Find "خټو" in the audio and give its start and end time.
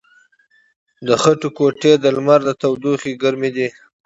1.21-1.49